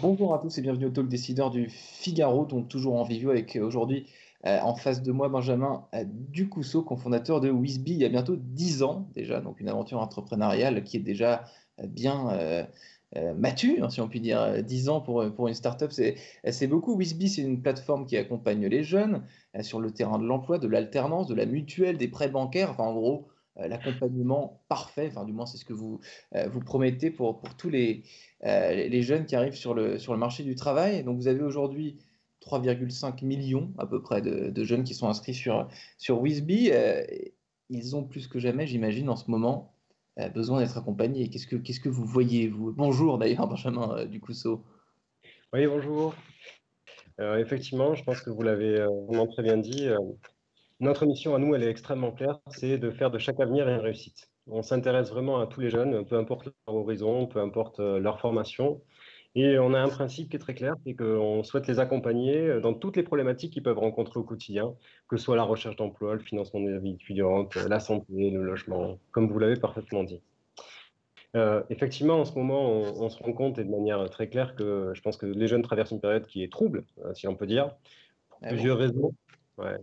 [0.00, 3.56] Bonjour à tous et bienvenue au Talk Décideur du Figaro, donc toujours en vidéo avec
[3.56, 4.06] euh, aujourd'hui
[4.46, 8.36] euh, en face de moi Benjamin euh, Ducousseau, cofondateur de Wisby il y a bientôt
[8.36, 11.44] 10 ans déjà, donc une aventure entrepreneuriale qui est déjà
[11.82, 12.28] bien
[13.36, 14.62] mature, si on peut dire.
[14.62, 16.96] 10 ans pour, pour une startup, c'est beaucoup.
[16.96, 19.22] Wisby, c'est une plateforme qui accompagne les jeunes
[19.62, 22.94] sur le terrain de l'emploi, de l'alternance, de la mutuelle, des prêts bancaires, enfin en
[22.94, 23.28] gros
[23.58, 26.00] l'accompagnement parfait, enfin du moins c'est ce que vous,
[26.32, 28.04] vous promettez pour, pour tous les,
[28.44, 31.02] euh, les jeunes qui arrivent sur le, sur le marché du travail.
[31.02, 31.98] Donc vous avez aujourd'hui
[32.42, 36.70] 3,5 millions à peu près de, jeunes qui sont inscrits sur, sur Wisby.
[36.72, 37.04] Euh,
[37.70, 39.74] ils ont plus que jamais, j'imagine, en ce moment,
[40.18, 41.28] euh, besoin d'être accompagnés.
[41.28, 42.72] Qu'est-ce que, que vous voyez, vous?
[42.72, 44.64] Bonjour d'ailleurs, Benjamin Ducousseau.
[45.52, 46.14] Oui, bonjour.
[47.18, 48.76] effectivement, je pense que vous l'avez
[49.08, 49.88] vraiment très bien dit.
[50.80, 53.80] Notre mission à nous, elle est extrêmement claire, c'est de faire de chaque avenir une
[53.80, 54.30] réussite.
[54.46, 58.20] On s'intéresse vraiment à tous les jeunes, peu importe leur horizon, peu importe euh, leur
[58.20, 58.80] formation.
[59.34, 62.60] Et on a un principe qui est très clair, c'est qu'on souhaite les accompagner euh,
[62.60, 64.74] dans toutes les problématiques qu'ils peuvent rencontrer au quotidien,
[65.08, 68.42] que ce soit la recherche d'emploi, le financement des vie étudiantes, euh, la santé, le
[68.42, 70.22] logement, comme vous l'avez parfaitement dit.
[71.70, 75.00] effectivement, en ce moment, on, se rend compte et de manière très claire que je
[75.02, 77.76] pense que les jeunes traversent une période qui est trouble, si on peut dire,
[78.30, 79.12] pour ah plusieurs raisons.
[79.58, 79.78] Ouais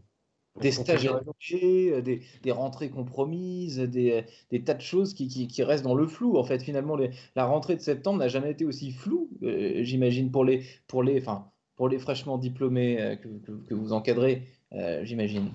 [0.61, 5.83] des stages euh, des, des, rentrées compromises, des, des, tas de choses qui, qui, restent
[5.83, 6.37] dans le flou.
[6.37, 6.97] En fait, finalement,
[7.35, 11.19] la rentrée de septembre n'a jamais été aussi floue, euh, j'imagine, pour les, pour, les,
[11.19, 13.27] enfin, pour les fraîchement diplômés euh, que,
[13.67, 14.43] que, vous encadrez,
[15.03, 15.51] j'imagine.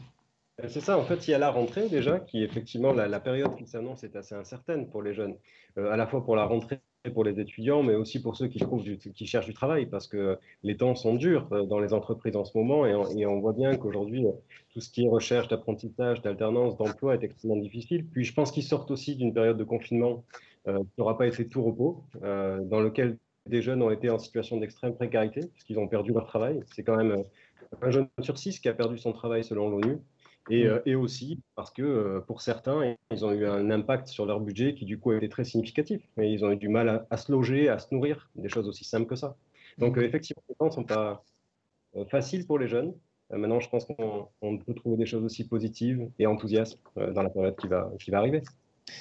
[0.69, 3.67] C'est ça, en fait, il y a la rentrée déjà, qui effectivement, la, période qui
[3.67, 5.37] s'annonce est assez incertaine pour les jeunes,
[5.77, 8.85] à la fois pour la rentrée pour les étudiants, mais aussi pour ceux qui, trouvent
[8.85, 12.45] qui cherchent du travail, parce que les temps sont durs euh, dans les entreprises en
[12.45, 14.33] ce moment, et on, voit bien qu'aujourd'hui, euh,
[14.75, 18.07] tout ce qui est recherche d'apprentissage, d'alternance, d'emploi est extrêmement difficile.
[18.07, 20.25] Puis je pense qu'ils sortent aussi d'une période de confinement
[20.69, 23.17] euh, qui n'aura pas été tout repos, dans lequel
[23.47, 26.61] des jeunes ont été en situation d'extrême précarité, puisqu'ils ont perdu leur travail.
[26.75, 27.25] C'est quand même
[27.81, 29.99] un jeune sur six qui a perdu son travail selon l'ONU.
[30.51, 30.83] Et, mm.
[30.87, 34.85] et, aussi parce que pour certains, ils ont eu un impact sur leur budget qui
[34.85, 36.03] du coup a été très significatif.
[36.17, 38.85] Mais ils ont eu du mal à, se loger, à se nourrir, des choses aussi
[38.85, 39.37] simples que ça.
[39.79, 40.03] Donc mm.
[40.03, 41.25] effectivement, les temps ne sont pas
[42.09, 42.95] faciles pour les jeunes.
[43.31, 47.57] maintenant, je pense qu'on peut trouver des choses aussi positives et enthousiastes dans la période
[47.57, 48.43] qui va, qui va arriver.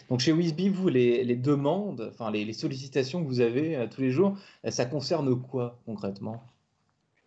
[0.10, 4.02] Donc chez Wisby, vous, les, les demandes, enfin les, les, sollicitations que vous avez tous
[4.02, 4.38] les jours,
[4.68, 6.44] ça concerne quoi concrètement?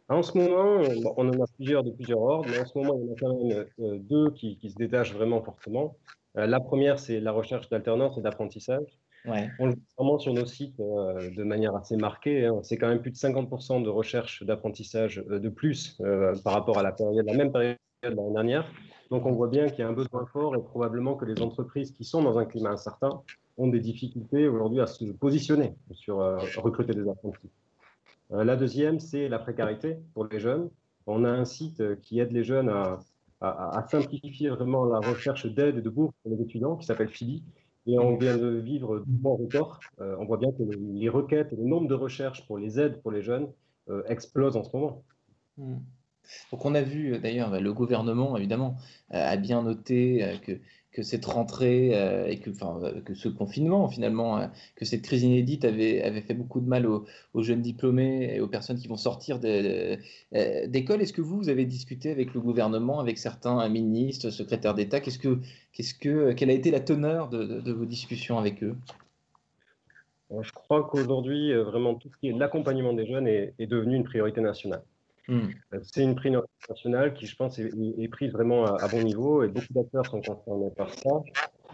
[0.08, 0.82] En ce moment,
[1.16, 3.16] on en a plusieurs de plusieurs ordres, mais en ce moment, il y en a
[3.18, 5.96] quand même euh, deux qui, se détachent vraiment fortement.
[6.36, 8.86] Euh, la première, c'est la recherche d'alternance et d'apprentissage.
[9.24, 12.44] On le voit vraiment sur nos sites euh, de manière assez marquée.
[12.46, 12.58] Hein.
[12.62, 16.02] C'est quand même plus de 50% de recherche d'apprentissage de plus
[16.42, 18.70] par rapport à la, période, la même période de l'année dernière.
[19.10, 21.92] Donc on voit bien qu'il y a un besoin fort et probablement que les entreprises
[21.92, 23.22] qui sont dans un climat incertain
[23.58, 26.16] ont des difficultés aujourd'hui à se positionner sur
[26.56, 27.50] recruter des apprentis.
[28.32, 30.70] Euh, la deuxième, c'est la précarité pour les jeunes.
[31.06, 32.98] On a un site euh, qui aide les jeunes à,
[33.90, 37.42] simplifier vraiment la recherche d'aide et de bourse pour les étudiants, qui s'appelle Philly.
[37.86, 39.80] Et on vient de vivre du bon record.
[40.00, 43.10] Euh, on voit bien que les requêtes le nombre de recherches pour les aides pour
[43.10, 43.48] les jeunes
[44.06, 45.02] explosent en ce moment.
[45.56, 45.78] Hmm.
[46.50, 48.76] Donc on a vu d'ailleurs le gouvernement évidemment
[49.10, 50.58] a bien noté que
[50.92, 54.46] que cette rentrée euh, et que, euh, ce confinement, finalement, euh,
[54.76, 57.06] que cette crise inédite avait, fait beaucoup de mal aux,
[57.42, 61.02] jeunes diplômés et aux personnes qui vont sortir d'école.
[61.02, 65.00] Est-ce que vous, vous avez discuté avec le gouvernement, avec certains ministres, secrétaires d'État?
[65.00, 65.40] Qu'est-ce que,
[65.72, 68.76] qu'est-ce que, Quelle a été la teneur de, vos discussions avec eux?
[70.40, 74.40] Je crois qu'aujourd'hui, vraiment, tout ce qui est l'accompagnement des jeunes est devenu une priorité
[74.40, 74.82] nationale.
[75.28, 75.48] Hmm.
[75.72, 79.48] Euh, c'est une priorité nationale qui, je pense, est, prise vraiment à, bon niveau et
[79.48, 81.10] beaucoup d'acteurs sont concernés par ça.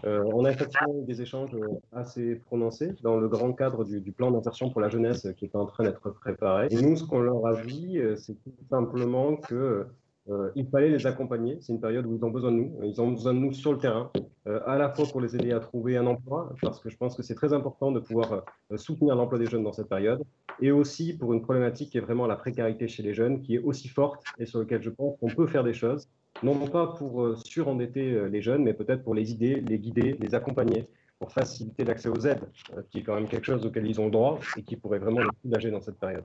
[0.04, 4.00] Euh, on a effectivement eu des échanges euh, assez prononcés dans le grand cadre du,
[4.00, 6.68] du plan d'insertion pour la jeunesse qui est en train d'être préparé.
[6.70, 9.86] Et nous, ce qu'on leur a dit, c'est tout simplement que
[10.30, 11.58] euh, il fallait les accompagner.
[11.60, 12.78] C'est une période où ils ont besoin de nous.
[12.82, 14.10] Ils ont besoin de nous sur le terrain,
[14.46, 17.16] euh, à la fois pour les aider à trouver un emploi, parce que je pense
[17.16, 20.22] que c'est très important de pouvoir euh, soutenir l'emploi des jeunes dans cette période,
[20.60, 23.60] et aussi pour une problématique qui est vraiment la précarité chez les jeunes, qui est
[23.60, 26.08] aussi forte et sur laquelle je pense qu'on peut faire des choses,
[26.42, 30.88] non pas pour surendetter les jeunes, mais peut-être pour les aider, les guider, les accompagner,
[31.18, 32.48] pour faciliter l'accès aux aides,
[32.90, 35.28] qui est quand même quelque chose auquel ils ont droit et qui pourrait vraiment les
[35.42, 36.24] soulager dans cette période.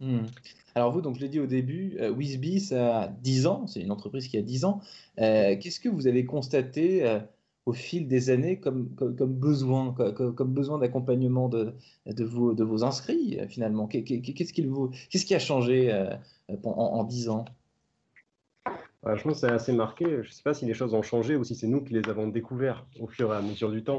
[0.00, 0.26] Hmm.
[0.74, 3.80] Alors vous, donc je l'ai dit au début, euh, Wisby, ça a 10 ans, c'est
[3.80, 4.80] une entreprise qui a 10 ans.
[5.20, 7.20] Euh, qu'est-ce que vous avez constaté euh,
[7.64, 11.74] au fil des années comme, comme, besoin, comme, besoin d'accompagnement de,
[12.06, 13.86] de, vos, de vos inscrits finalement?
[13.86, 15.92] Qu'est-ce qui, a changé
[16.64, 17.44] en, en, 10 ans?
[19.06, 20.04] Je pense que c'est assez marqué.
[20.04, 22.08] Je ne sais pas si les choses ont changé ou si c'est nous qui les
[22.08, 23.98] avons découverts au fur et à mesure du temps.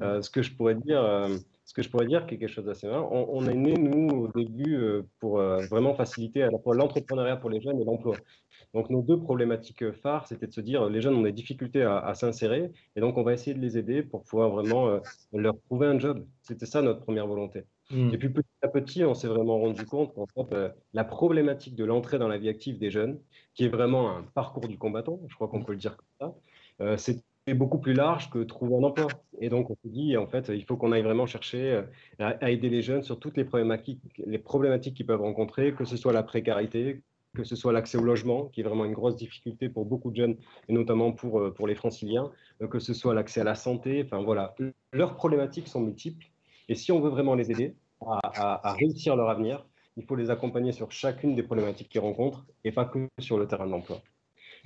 [0.00, 1.36] Euh, ce que je pourrais dire, euh,
[1.68, 4.08] ce que je pourrais dire, qui est quelque chose d'assez marrant, on, est né, nous,
[4.08, 8.16] au début, euh, pour vraiment faciliter à la fois l'entrepreneuriat pour les jeunes et l'emploi.
[8.72, 12.14] Donc, nos deux problématiques phares, c'était de se dire, les jeunes ont des difficultés à,
[12.14, 14.98] s'insérer, et donc on va essayer de les aider pour pouvoir vraiment
[15.34, 16.26] leur trouver un job.
[16.40, 17.64] C'était ça notre première volonté.
[17.90, 18.14] Hmm.
[18.14, 21.84] Et puis petit à petit, on s'est vraiment rendu compte qu'en fait, la problématique de
[21.84, 23.20] l'entrée dans la vie active des jeunes,
[23.52, 26.34] qui est vraiment un parcours du combattant, je crois qu'on peut le dire comme
[26.80, 27.22] ça, c'est
[27.54, 29.08] beaucoup plus large que trouver un emploi.
[29.40, 31.82] Et donc, on se dit, en fait, il faut qu'on aille vraiment chercher euh,
[32.18, 35.96] à, aider les jeunes sur toutes les problématiques, les problématiques qu'ils peuvent rencontrer, que ce
[35.96, 37.02] soit la précarité,
[37.34, 40.16] que ce soit l'accès au logement, qui est vraiment une grosse difficulté pour beaucoup de
[40.16, 40.36] jeunes,
[40.68, 42.30] et notamment pour, euh, pour les franciliens,
[42.62, 44.02] euh, que ce soit l'accès à la santé.
[44.04, 44.54] Enfin, voilà,
[44.92, 46.26] leurs problématiques sont multiples.
[46.68, 49.66] Et si on veut vraiment les aider à, à réussir leur avenir,
[49.98, 53.46] il faut les accompagner sur chacune des problématiques qu'ils rencontrent et pas que sur le
[53.46, 54.00] terrain de l'emploi.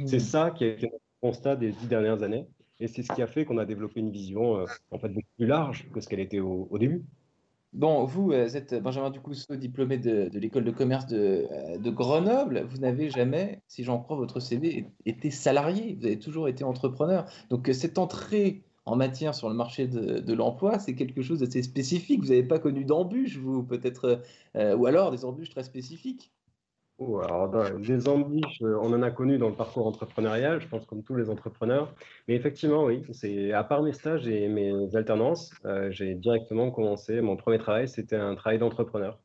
[0.04, 0.20] C'est mmh.
[0.20, 2.46] ça qui a été notre constat des dix dernières années.
[2.82, 5.28] Et c'est ce qui a fait qu'on a développé une vision euh, en fait beaucoup
[5.36, 7.04] plus large que ce qu'elle était au, début.
[7.72, 12.66] Bon, vous euh, êtes Benjamin Ducousseau, diplômé de, l'école de commerce de, euh, de Grenoble.
[12.68, 15.96] Vous n'avez jamais, si j'en crois votre CV, été salarié.
[16.00, 17.24] Vous avez toujours été entrepreneur.
[17.50, 21.62] Donc cette entrée en matière sur le marché de, de l'emploi, c'est quelque chose d'assez
[21.62, 22.20] spécifique.
[22.20, 24.22] Vous n'avez pas connu d'embûches, vous, peut-être,
[24.56, 26.32] ou alors des embûches très spécifiques
[27.22, 31.02] alors, des embûches, euh, on en a connu dans le parcours entrepreneurial, je pense comme
[31.02, 31.94] tous les entrepreneurs.
[32.28, 37.20] Mais effectivement, oui, c'est à part mes stages et mes alternances, euh, j'ai directement commencé.
[37.20, 39.18] Mon premier travail, c'était un travail d'entrepreneur.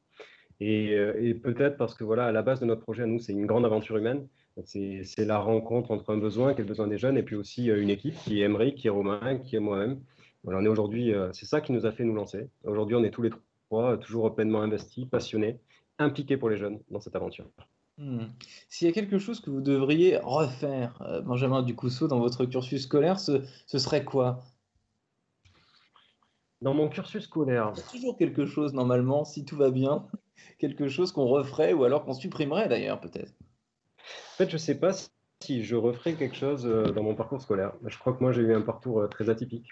[0.60, 3.34] Et, euh, et peut-être parce que voilà, à la base de notre projet, nous, c'est
[3.34, 4.28] une grande aventure humaine.
[4.66, 7.68] C'est la rencontre entre un besoin, qui est le besoin des jeunes, et puis aussi
[7.68, 10.00] une équipe qui est Emery, qui est Romain, qui est moi-même.
[10.44, 12.50] Voilà, on est aujourd'hui, c'est ça qui nous a fait nous lancer.
[12.64, 13.30] Aujourd'hui, on est tous les
[13.70, 15.60] trois toujours pleinement investis, passionnés
[16.00, 17.46] impliqué pour les jeunes dans cette aventure.
[17.98, 18.28] Hmm.
[18.70, 22.84] S'il y a quelque chose que vous devriez refaire, euh, Benjamin Ducousseau, dans votre cursus
[22.84, 24.44] scolaire, ce, serait quoi?
[26.62, 30.06] Dans mon cursus scolaire Il y a toujours quelque chose, normalement, si tout va bien,
[30.60, 33.34] quelque chose qu'on referait ou alors qu'on supprimerait d'ailleurs, peut-être.
[34.00, 34.92] En fait, je ne sais pas
[35.40, 37.74] si je referais quelque chose euh, dans mon parcours scolaire.
[37.86, 39.70] Je crois que moi, j'ai eu un parcours euh, très atypique.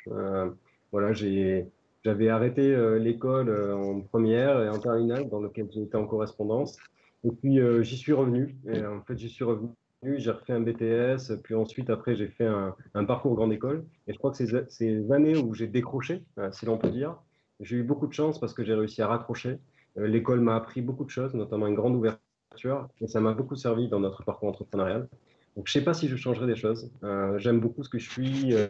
[0.92, 1.70] voilà, j'ai
[2.06, 6.78] j'avais arrêté euh, l'école euh, en première et en terminale, dans lequel j'étais en correspondance.
[7.24, 8.56] Et puis, euh, j'y suis revenu.
[8.72, 9.70] Et en fait, j'y suis revenu.
[10.04, 11.42] J'ai refait un BTS.
[11.44, 13.86] Puis ensuite, après, j'ai fait un, parcours grande école.
[14.06, 17.18] Et je crois que ces années où j'ai décroché, si l'on peut dire,
[17.60, 19.58] j'ai eu beaucoup de chance parce que j'ai réussi à raccrocher.
[19.96, 22.88] L'école m'a appris beaucoup de choses, notamment une grande ouverture.
[23.02, 25.08] Et ça m'a beaucoup servi dans notre parcours entrepreneurial.
[25.56, 26.92] Donc, je ne sais pas si je changerai des choses.
[27.04, 28.68] Euh, j'aime beaucoup ce que je suis, euh,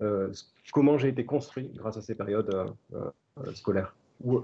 [0.00, 0.32] euh,
[0.72, 2.50] comment j'ai été construit grâce à ces périodes
[3.54, 4.42] scolaires ou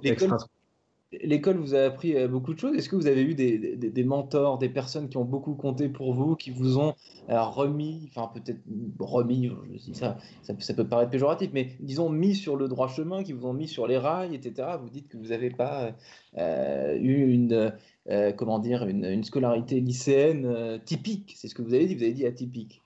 [1.22, 2.76] L'école vous a appris beaucoup de choses.
[2.76, 6.36] Est-ce que vous avez eu des, mentors, des personnes qui ont beaucoup compté pour vous,
[6.36, 6.94] qui vous ont
[7.28, 8.60] remis, enfin peut-être
[8.98, 9.50] remis,
[9.94, 13.54] ça, ça, peut paraître péjoratif, mais disons mis sur le droit chemin, qui vous ont
[13.54, 14.68] mis sur les rails, etc.
[14.82, 15.94] Vous dites que vous n'avez pas
[16.36, 17.72] eu une,
[18.10, 21.34] euh, comment dire, une, scolarité lycéenne euh, typique.
[21.36, 22.82] C'est ce que vous avez dit, vous avez dit atypique.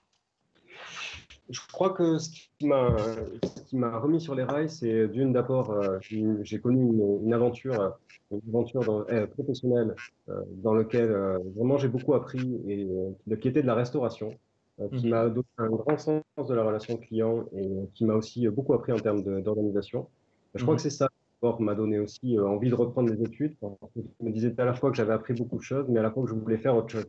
[1.49, 6.61] Je crois que ce qui m'a remis sur les rails, c'est d'une d'abord, euh, j'ai
[6.61, 6.83] connu
[7.23, 7.99] une, aventure,
[8.32, 9.94] une aventure professionnelle
[10.62, 11.11] dans laquelle
[11.56, 12.88] vraiment j'ai beaucoup appris et
[13.37, 14.34] qui était de la restauration,
[14.96, 15.11] qui mhm.
[15.11, 18.93] m'a donné un grand sens de la relation client et qui m'a aussi beaucoup appris
[18.93, 20.08] en termes d'organisation.
[20.55, 20.79] Je crois mhm.
[20.79, 21.08] que c'est ça
[21.58, 23.56] m'a donné aussi euh, envie de reprendre les études.
[23.96, 26.10] Je me disais à la fois que j'avais appris beaucoup de choses, mais à la
[26.10, 27.06] fois que je voulais faire autre chose.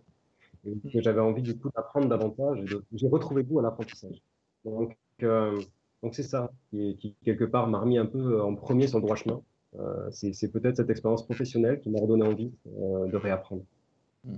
[0.65, 2.77] Et que j'avais envie du coup d'apprendre davantage.
[2.93, 4.21] J'ai retrouvé goût à l'apprentissage.
[4.65, 5.59] Donc, euh,
[6.01, 9.15] donc c'est ça qui, quelque part m'a remis un peu en premier sur le droit
[9.15, 9.41] chemin.
[9.79, 13.63] Euh, c'est peut-être cette expérience professionnelle qui m'a redonné envie de réapprendre.
[14.23, 14.37] Hmm.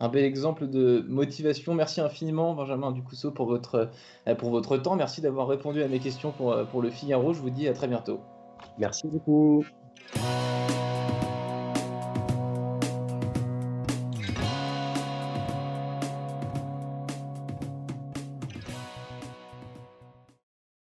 [0.00, 1.74] Un bel exemple de motivation.
[1.74, 3.90] Merci infiniment, Benjamin Ducousseau, pour votre,
[4.38, 4.96] pour votre temps.
[4.96, 7.32] Merci d'avoir répondu à mes questions pour, pour le Figaro.
[7.32, 8.18] Je vous dis à très bientôt.
[8.78, 9.64] Merci beaucoup.